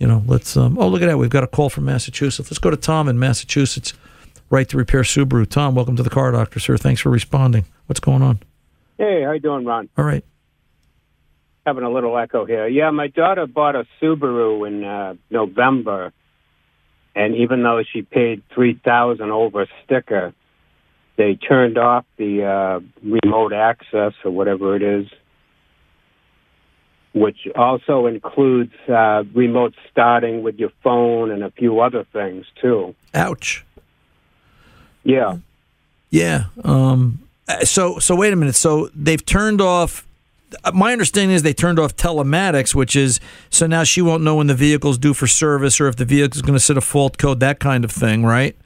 [0.00, 0.56] you know, let's.
[0.56, 2.50] Um, oh, look at that, we've got a call from Massachusetts.
[2.50, 3.92] Let's go to Tom in Massachusetts.
[4.48, 5.48] Right to repair Subaru.
[5.48, 6.76] Tom, welcome to the Car Doctor, sir.
[6.76, 7.66] Thanks for responding.
[7.86, 8.40] What's going on?
[8.98, 9.88] Hey, how you doing, Ron?
[9.96, 10.24] All right.
[11.64, 12.66] Having a little echo here.
[12.66, 16.12] Yeah, my daughter bought a Subaru in uh, November,
[17.14, 20.32] and even though she paid three thousand over sticker,
[21.16, 25.06] they turned off the uh, remote access or whatever it is,
[27.12, 32.94] which also includes uh, remote starting with your phone and a few other things too.
[33.14, 33.64] Ouch.
[35.02, 35.38] Yeah.
[36.10, 36.44] Yeah.
[36.64, 37.20] Um,
[37.64, 38.54] so so wait a minute.
[38.54, 40.06] So they've turned off.
[40.74, 44.48] My understanding is they turned off telematics, which is so now she won't know when
[44.48, 47.40] the vehicle's due for service or if the vehicle's going to set a fault code,
[47.40, 48.56] that kind of thing, right?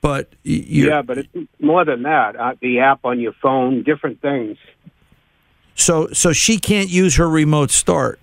[0.00, 1.28] But yeah, but it's
[1.60, 2.36] more than that.
[2.36, 4.56] Uh, the app on your phone, different things.
[5.74, 8.20] So so she can't use her remote start.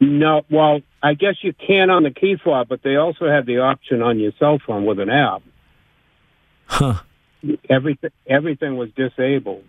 [0.00, 3.58] No, well, I guess you can on the key fob, but they also have the
[3.58, 5.42] option on your cell phone with an app.
[6.66, 7.00] Huh.
[7.68, 9.64] Everything everything was disabled.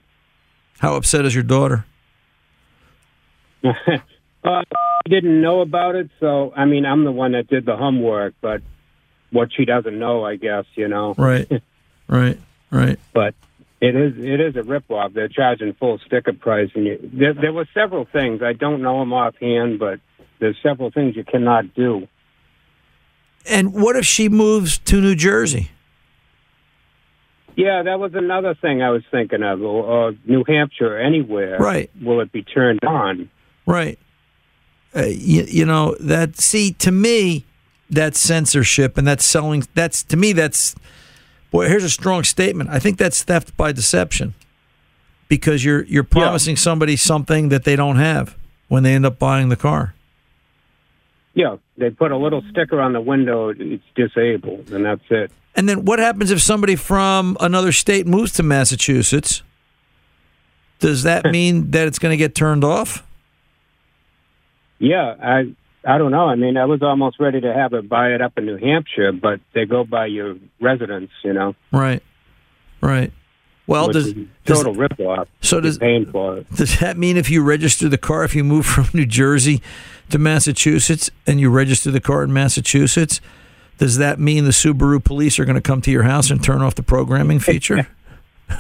[0.80, 1.86] How upset is your daughter?
[3.64, 3.72] uh,
[4.44, 4.64] I
[5.10, 8.62] didn't know about it, so I mean, I'm the one that did the homework, but
[9.32, 11.16] what she doesn't know, I guess, you know.
[11.18, 11.50] Right,
[12.08, 12.40] right,
[12.72, 12.98] right.
[13.14, 13.36] But
[13.82, 15.14] it is it is a ripoff.
[15.14, 19.00] They're charging full sticker price, and you, there, there were several things I don't know
[19.00, 20.00] them offhand, but
[20.40, 22.08] there's several things you cannot do.
[23.46, 25.72] And what if she moves to New Jersey?
[27.56, 31.58] Yeah, that was another thing I was thinking of, or, or New Hampshire, anywhere.
[31.58, 31.90] Right.
[32.02, 33.30] Will it be turned on?
[33.66, 34.00] Right.
[34.96, 36.38] Uh, you, you know that.
[36.38, 37.46] See, to me,
[37.90, 39.68] that's censorship, and that's selling.
[39.76, 40.76] That's to me, that's
[41.52, 42.70] Boy, here's a strong statement.
[42.70, 44.36] I think that's theft by deception
[45.28, 48.36] because you're you're promising somebody something that they don't have
[48.68, 49.96] when they end up buying the car.
[51.34, 53.50] Yeah, they put a little sticker on the window.
[53.50, 55.32] It's disabled, and that's it.
[55.56, 59.44] And then what happens if somebody from another state moves to Massachusetts?
[60.80, 63.06] Does that mean that it's going to get turned off?
[64.78, 65.54] Yeah, I
[65.86, 66.28] I don't know.
[66.28, 69.12] I mean, I was almost ready to have it buy it up in New Hampshire,
[69.12, 71.56] but they go by your residence, you know.
[71.72, 72.02] Right.
[72.82, 73.12] Right.
[73.68, 75.28] Well, does, total rip off.
[75.42, 76.56] So does paying for it?
[76.56, 79.62] Does that mean if you register the car, if you move from New Jersey
[80.10, 83.22] to Massachusetts and you register the car in Massachusetts,
[83.80, 86.62] does that mean the Subaru police are going to come to your house and turn
[86.62, 87.88] off the programming feature?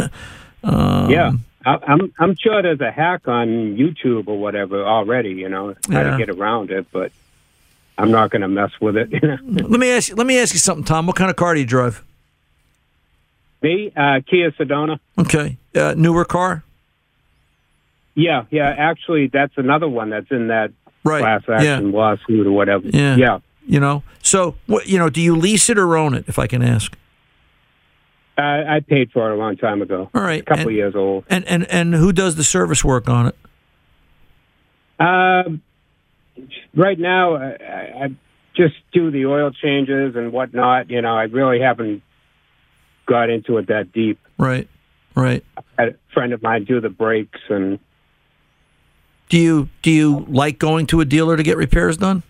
[0.64, 1.32] um, yeah,
[1.66, 3.48] I, I'm I'm sure there's a hack on
[3.78, 5.30] YouTube or whatever already.
[5.32, 6.12] You know how Yeah.
[6.12, 7.12] to get around it, but
[7.98, 9.12] I'm not going to mess with it.
[9.44, 10.16] Let me ask you.
[10.16, 11.06] Let me ask you something, Tom.
[11.06, 12.04] What kind of car do you drive?
[13.62, 15.00] Me, uh, Kia Sedona.
[15.18, 16.64] Okay, uh, newer car.
[18.16, 18.74] Yeah, yeah.
[18.78, 20.72] Actually, that's another one that's in that
[21.04, 22.88] Right, class action lawsuit or whatever.
[22.88, 23.16] Yeah.
[23.16, 23.40] yeah.
[23.70, 24.02] You know.
[24.24, 24.88] So what?
[24.88, 25.10] You know?
[25.10, 26.26] Do you lease it or own it?
[26.28, 26.98] If I can ask.
[28.36, 30.10] I, I paid for it a long time ago.
[30.14, 31.24] All right, a couple and- years old.
[31.30, 33.36] And and and who does the service work on it?
[35.00, 35.62] Um,
[36.76, 38.16] right now, I, I I
[38.56, 40.90] just do the oil changes and whatnot.
[40.90, 42.02] You know, I really haven't
[43.06, 44.20] got into it that deep.
[44.38, 44.68] Right.
[45.16, 45.44] Right.
[45.58, 47.78] I had a friend of mine do the brakes, and
[49.30, 52.24] Do you do you like going to a dealer to get repairs done?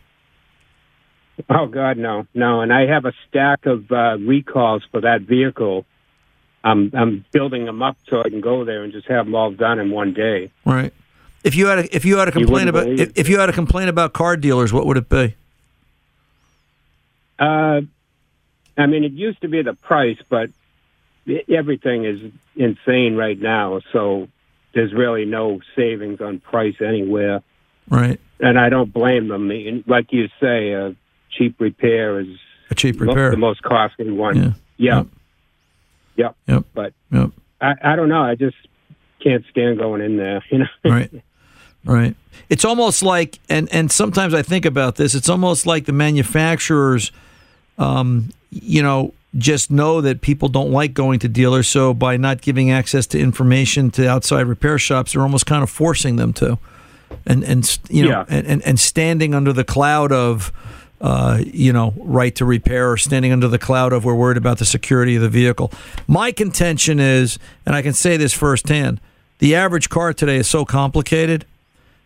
[1.49, 2.61] Oh God, no, no.
[2.61, 5.85] And I have a stack of uh, recalls for that vehicle.
[6.63, 9.51] I'm I'm building them up so I can go there and just have them all
[9.51, 10.51] done in one day.
[10.65, 10.93] Right.
[11.43, 13.53] If you had a, if you had a complaint about if, if you had a
[13.53, 15.35] complaint about car dealers, what would it be?
[17.39, 17.81] Uh,
[18.77, 20.49] I mean, it used to be the price, but
[21.47, 22.19] everything is
[22.55, 23.79] insane right now.
[23.93, 24.27] So
[24.73, 27.41] there's really no savings on price anywhere,
[27.89, 28.19] Right.
[28.39, 29.83] and I don't blame them.
[29.87, 30.95] Like you say, a
[31.39, 32.27] cheap repair is
[32.69, 33.31] A cheap repair.
[33.31, 34.35] the most costly one.
[34.35, 34.51] Yeah.
[34.77, 35.03] Yeah.
[36.17, 36.35] Yep.
[36.47, 36.65] Yep.
[36.73, 37.31] But Yep.
[37.61, 38.21] I, I don't know.
[38.21, 38.55] I just
[39.23, 40.43] can't stand going in there.
[40.51, 40.65] You know.
[40.85, 41.11] Right.
[41.85, 42.15] Right.
[42.49, 45.15] It's almost like, and and sometimes I think about this.
[45.15, 47.11] It's almost like the manufacturers,
[47.77, 51.67] um, you know, just know that people don't like going to dealers.
[51.69, 55.69] So by not giving access to information to outside repair shops, they're almost kind of
[55.69, 56.57] forcing them to,
[57.25, 58.25] and and you know, Yeah.
[58.27, 60.51] and, and and standing under the cloud of.
[61.01, 64.57] Uh, you know, right to repair or standing under the cloud of we're worried about
[64.57, 65.71] the security of the vehicle.
[66.07, 68.99] My contention is, and I can say this firsthand,
[69.37, 71.45] the average car today is so complicated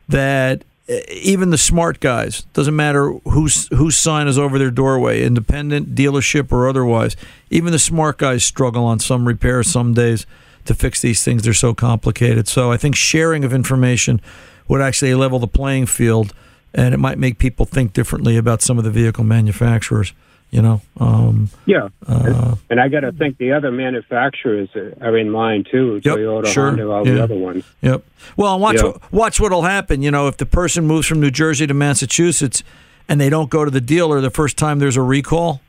[0.07, 5.23] that uh, even the smart guys doesn't matter whose whose sign is over their doorway,
[5.23, 7.15] independent dealership or otherwise.
[7.49, 10.27] Even the smart guys struggle on some repairs some days
[10.65, 11.43] to fix these things.
[11.43, 12.47] They're so complicated.
[12.47, 14.21] So I think sharing of information
[14.67, 16.33] would actually level the playing field,
[16.73, 20.13] and it might make people think differently about some of the vehicle manufacturers.
[20.51, 21.87] You know, um, Yeah.
[22.07, 24.69] uh, and I got to think the other manufacturers
[25.01, 25.99] are in line too.
[26.03, 27.13] Yep, Toyota, sure, Honda, all yeah.
[27.15, 27.63] the other ones.
[27.81, 28.03] Yep.
[28.37, 28.83] Well, watch Yeah.
[28.83, 30.03] what, watch what'll happen.
[30.03, 32.61] You know, if the person moves from New Jersey to Massachusetts
[33.09, 35.59] and they don't go to the dealer the first time there's a recall,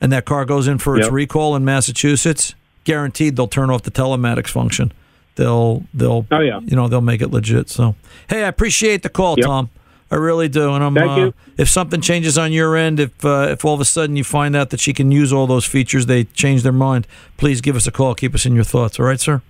[0.00, 1.12] and that car goes in for its Yep.
[1.12, 4.92] recall in Massachusetts, guaranteed they'll turn off the telematics function.
[5.34, 6.60] They'll they'll Oh, yeah.
[6.64, 7.68] you know they'll make it legit.
[7.68, 7.96] So
[8.30, 9.46] hey, I appreciate the call, Yep.
[9.46, 9.70] Tom.
[10.10, 10.72] I really do.
[10.72, 11.34] And I'm Thank uh, you.
[11.56, 14.54] if something changes on your end, if uh, if all of a sudden you find
[14.54, 17.06] out that she can use all those features, they change their mind.
[17.36, 18.14] Please give us a call.
[18.14, 19.00] Keep us in your thoughts.
[19.00, 19.42] All right, sir.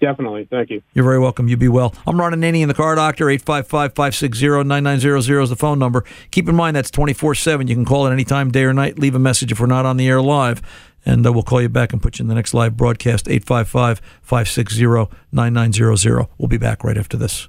[0.00, 0.46] Definitely.
[0.50, 0.82] Thank you.
[0.92, 1.48] You're very welcome.
[1.48, 1.94] You be well.
[2.06, 3.30] I'm Ron Ananian in the car doctor.
[3.30, 6.04] 855 560 9900 is the phone number.
[6.30, 7.66] Keep in mind that's 24 7.
[7.66, 8.98] You can call at any time, day or night.
[8.98, 10.60] Leave a message if we're not on the air live,
[11.06, 13.26] and uh, we'll call you back and put you in the next live broadcast.
[13.28, 16.26] 855 560 9900.
[16.36, 17.48] We'll be back right after this.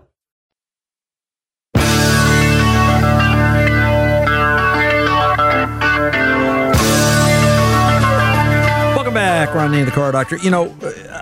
[9.53, 10.37] Back, Ananian, the Car Doctor.
[10.37, 10.75] You know,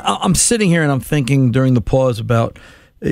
[0.03, 2.57] I'm sitting here and I'm thinking during the pause about
[3.03, 3.11] uh,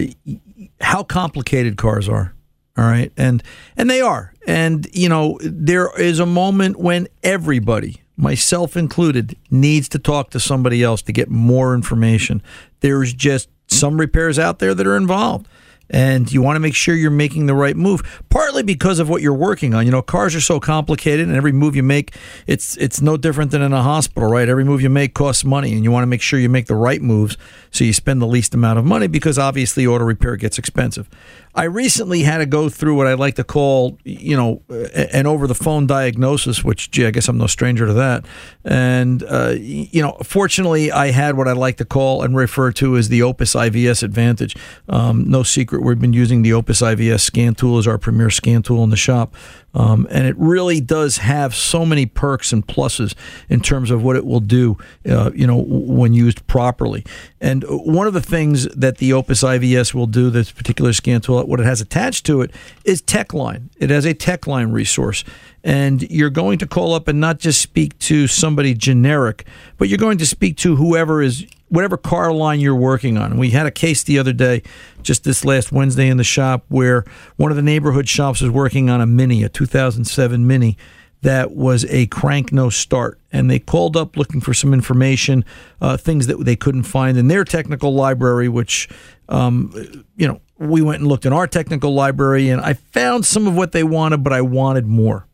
[0.81, 2.33] how complicated cars are.
[2.77, 3.41] All right, and
[3.75, 9.89] and they are, and you know, there is a moment when everybody, myself included, needs
[9.89, 12.43] to talk to somebody else to get more information.
[12.81, 15.47] There's just some repairs out there that are involved
[15.89, 19.21] and you want to make sure you're making the right move partly because of what
[19.21, 19.85] you're working on.
[19.85, 22.15] You know cars are so complicated and every move you make
[22.45, 24.47] it's it's no different than in a hospital right?
[24.47, 26.75] Every move you make costs money and you want to make sure you make the
[26.75, 27.37] right moves
[27.71, 31.09] so you spend the least amount of money because obviously auto repair gets expensive
[31.57, 35.47] I recently had to go through what I like to call, you know, an over
[35.47, 38.25] the phone diagnosis, which, gee, I guess I'm no stranger to that.
[38.63, 42.95] And, uh, you know, fortunately, I had what I like to call and refer to
[42.95, 44.55] as the Opus IVS Advantage.
[44.87, 48.61] Um, no secret, we've been using the Opus IVS scan tool as our premier scan
[48.61, 49.33] tool in the shop.
[49.73, 53.13] Um, and it really does have so many perks and pluses
[53.47, 57.05] in terms of what it will do, uh, you know, when used properly.
[57.39, 61.45] And one of the things that the Opus IVS will do, this particular scan tool,
[61.45, 62.51] what it has attached to it
[62.85, 63.69] is TechLine.
[63.77, 65.23] It has a TechLine resource.
[65.63, 69.45] And you're going to call up and not just speak to somebody generic,
[69.77, 73.37] but you're going to speak to whoever is whatever car line you're working on.
[73.37, 74.63] We had a case the other day,
[75.01, 77.03] just this last Wednesday in the shop, where
[77.35, 80.77] one of the neighborhood shops was working on a Mini, a 2007 Mini,
[81.21, 83.19] that was a crank no start.
[83.31, 85.43] And they called up looking for some information,
[85.81, 88.87] uh, things that they couldn't find in their technical library, which,
[89.29, 93.47] um, you know, we went and looked in our technical library and I found some
[93.47, 95.26] of what they wanted, but I wanted more.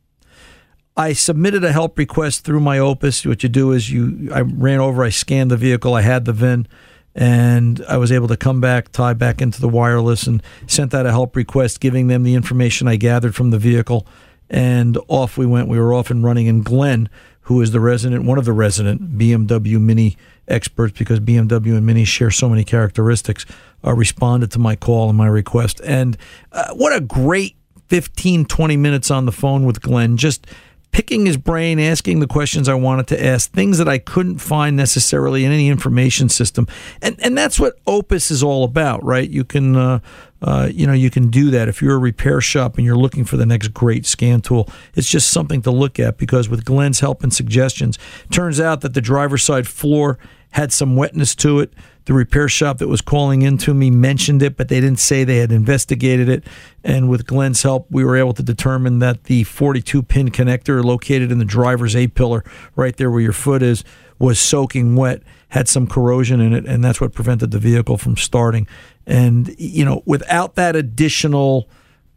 [0.95, 3.25] I submitted a help request through my Opus.
[3.25, 6.33] What you do is you, I ran over, I scanned the vehicle, I had the
[6.33, 6.67] VIN,
[7.15, 11.07] and I was able to come back, tie back into the wireless, and sent out
[11.07, 14.05] a help request, giving them the information I gathered from the vehicle,
[14.49, 15.67] and off we went.
[15.67, 16.47] We were off and running.
[16.47, 17.09] And Glenn,
[17.41, 20.15] who is the resident, one of the resident BMW Mini
[20.47, 23.47] experts, because BMW and Mini share so many characteristics,
[23.83, 25.81] uh, responded to my call and my request.
[25.83, 26.17] And
[26.51, 27.55] uh, what a great
[27.87, 30.47] 15, 20 minutes on the phone with Glenn, just
[30.93, 34.77] picking his brain, asking the questions I wanted to ask, things that I couldn't find
[34.77, 36.67] necessarily in any information system,
[37.01, 39.29] and and that's what Opus is all about, right?
[39.29, 39.75] You can.
[39.75, 39.99] Uh,
[40.45, 43.23] uh, you know, you can do that if you're a repair shop and you're looking
[43.23, 44.67] for the next great scan tool.
[44.93, 47.97] It's just something to look at because with Glenn's help and suggestions,
[48.29, 50.19] turns out that the driver's side floor
[50.53, 51.73] had some wetness to it.
[52.05, 55.23] The repair shop that was calling in to me mentioned it, but they didn't say
[55.23, 56.43] they had investigated it.
[56.83, 61.31] And with Glenn's help, we were able to determine that the 42 pin connector located
[61.31, 62.43] in the driver's A pillar,
[62.75, 63.83] right there where your foot is,
[64.19, 68.15] was soaking wet, had some corrosion in it, and that's what prevented the vehicle from
[68.15, 68.67] starting.
[69.07, 71.67] And, you know, without that additional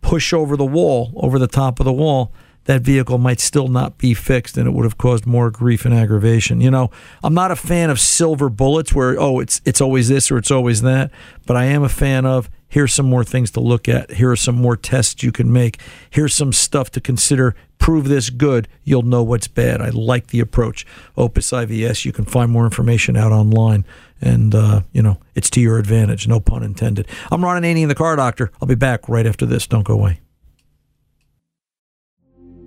[0.02, 2.32] push over the wall, over the top of the wall,
[2.66, 5.94] that vehicle might still not be fixed and it would have caused more grief and
[5.94, 6.60] aggravation.
[6.60, 6.90] You know,
[7.22, 10.50] I'm not a fan of silver bullets where oh it's it's always this or it's
[10.50, 11.10] always that,
[11.46, 14.12] but I am a fan of here's some more things to look at.
[14.12, 15.80] Here are some more tests you can make.
[16.10, 17.54] Here's some stuff to consider.
[17.78, 19.80] Prove this good, you'll know what's bad.
[19.80, 20.86] I like the approach.
[21.16, 23.84] Opus IVS, you can find more information out online
[24.20, 26.26] and uh, you know it's to your advantage.
[26.26, 27.06] No pun intended.
[27.30, 28.50] I'm Ron Ananian the Car Doctor.
[28.60, 29.66] I'll be back right after this.
[29.66, 30.20] Don't go away.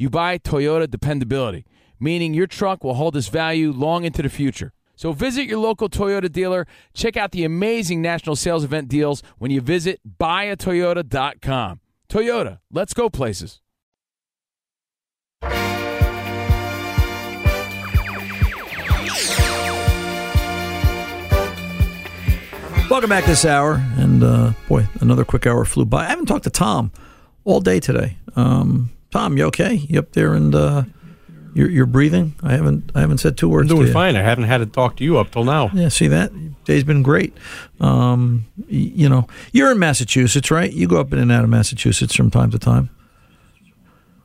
[0.00, 1.66] you buy Toyota dependability,
[2.00, 4.72] meaning your truck will hold its value long into the future.
[4.96, 6.66] So visit your local Toyota dealer.
[6.94, 11.80] Check out the amazing national sales event deals when you visit buyatoyota.com.
[12.08, 13.60] Toyota, let's go places.
[22.88, 26.06] Welcome back this hour, and uh, boy, another quick hour flew by.
[26.06, 26.90] I haven't talked to Tom
[27.44, 28.16] all day today.
[28.34, 29.74] Um, Tom, you okay?
[29.74, 30.84] You up there and uh,
[31.54, 32.34] You're, you're breathing.
[32.42, 33.70] I haven't I haven't said two words.
[33.70, 34.14] I'm doing fine.
[34.16, 35.70] I haven't had to talk to you up till now.
[35.74, 36.30] Yeah, see that
[36.64, 37.36] day's been great.
[37.80, 40.72] Um, y- you know, you're in Massachusetts, right?
[40.72, 42.90] You go up in and out of Massachusetts from time to time.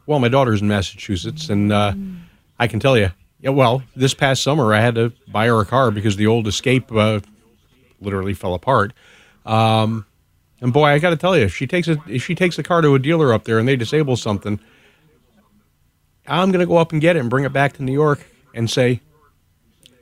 [0.05, 1.93] Well, my daughter's in Massachusetts, and uh,
[2.59, 3.09] I can tell you,
[3.41, 3.49] yeah.
[3.49, 6.91] Well, this past summer, I had to buy her a car because the old Escape
[6.91, 7.21] uh,
[7.99, 8.93] literally fell apart.
[9.47, 10.05] Um,
[10.61, 12.63] and boy, I got to tell you, if she takes a if she takes a
[12.63, 14.59] car to a dealer up there and they disable something,
[16.27, 18.25] I'm going to go up and get it and bring it back to New York
[18.53, 19.01] and say,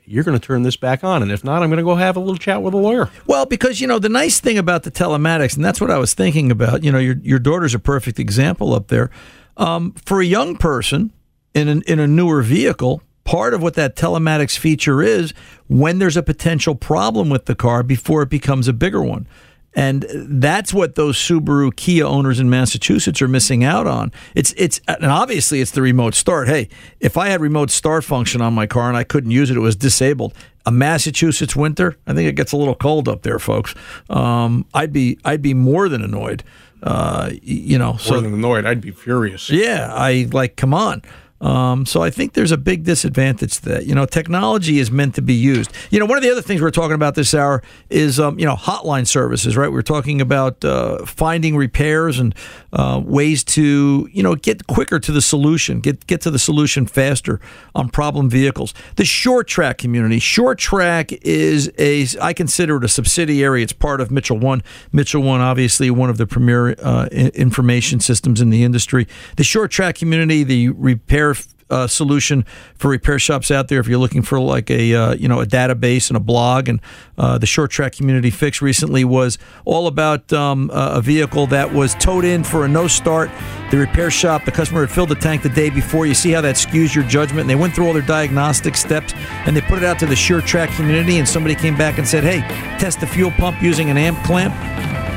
[0.05, 2.15] "You're going to turn this back on," and if not, I'm going to go have
[2.15, 3.09] a little chat with a lawyer.
[3.28, 6.13] Well, because you know the nice thing about the telematics, and that's what I was
[6.13, 6.84] thinking about.
[6.84, 9.09] You know, your your daughter's a perfect example up there.
[9.57, 11.11] Um, for a young person
[11.53, 15.34] in an, in a newer vehicle, part of what that telematics feature is
[15.67, 19.28] when there's a potential problem with the car before it becomes a bigger one.
[19.76, 24.11] And that's what those Subaru Kia owners in Massachusetts are missing out on.
[24.36, 26.47] It's it's and obviously it's the remote start.
[26.47, 26.69] Hey,
[26.99, 29.61] if I had remote start function on my car and I couldn't use it, it
[29.61, 30.34] was disabled.
[30.65, 33.74] A Massachusetts winter, I think it gets a little cold up there, folks.
[34.09, 36.43] Um, I'd be I'd be more than annoyed.
[36.84, 39.49] Uh, you know, More than annoyed, I'd be furious.
[39.49, 41.01] yeah, I like, come on.
[41.44, 43.86] Um, so I think there's a big disadvantage to that.
[43.86, 45.72] You know, technology is meant to be used.
[45.91, 48.46] You know, one of the other things we're talking about this hour is, um, you
[48.46, 49.70] know, hotline services, right?
[49.70, 52.34] We're talking about uh, finding repairs and
[52.72, 56.86] uh, ways to, you know, get quicker to the solution, get get to the solution
[56.86, 57.41] faster
[57.76, 58.74] on problem vehicles.
[58.96, 63.64] The SureTrack community, SureTrack is a, I consider it a subsidiary.
[63.64, 64.64] It's part of Mitchell One.
[64.94, 69.08] Mitchell One, obviously, one of the premier uh, information systems in the industry.
[69.36, 71.33] The SureTrack community, the repair
[71.74, 72.45] uh, solution
[72.76, 73.80] for repair shops out there.
[73.80, 76.80] If you're looking for like a uh, you know a database and a blog, and
[77.17, 82.26] uh, the SureTrack community fix recently was all about um, a vehicle that was towed
[82.26, 83.32] in for a no start.
[83.71, 86.05] The repair shop, the customer had filled the tank the day before.
[86.05, 87.41] You see how that skews your judgment.
[87.41, 90.15] And they went through all their diagnostic steps and they put it out to the
[90.15, 91.17] SureTrack community.
[91.17, 92.41] And somebody came back and said, "Hey,
[92.78, 94.53] test the fuel pump using an amp clamp."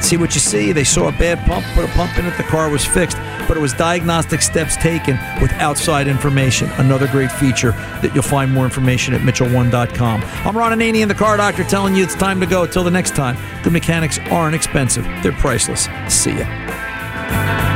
[0.01, 0.73] See what you see.
[0.73, 3.17] They saw a bad pump, put a pump in it, the car was fixed.
[3.49, 6.69] But it was diagnostic steps taken with outside information.
[6.79, 7.73] Another great feature
[8.03, 10.23] that you'll find more information at Mitchell1.com.
[10.23, 12.67] I'm Ron Ananian, the car doctor, telling you it's time to go.
[12.67, 15.89] Till the next time, good mechanics aren't expensive, they're priceless.
[16.09, 17.76] See ya.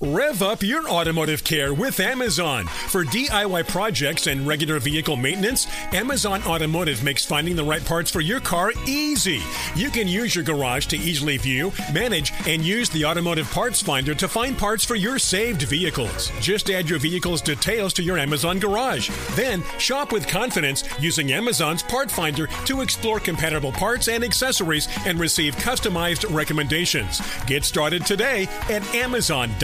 [0.00, 2.66] Rev up your automotive care with Amazon.
[2.66, 8.20] For DIY projects and regular vehicle maintenance, Amazon Automotive makes finding the right parts for
[8.20, 9.40] your car easy.
[9.74, 14.14] You can use your garage to easily view, manage, and use the automotive parts finder
[14.14, 16.30] to find parts for your saved vehicles.
[16.40, 19.08] Just add your vehicle's details to your Amazon garage.
[19.36, 25.18] Then shop with confidence using Amazon's part finder to explore compatible parts and accessories and
[25.18, 27.22] receive customized recommendations.
[27.46, 29.63] Get started today at Amazon.com.